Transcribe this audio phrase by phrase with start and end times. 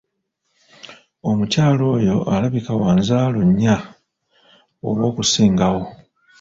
[1.29, 3.75] Omukyala oyo alabika wa nzaalo nnya
[4.89, 5.83] oba okusingawo.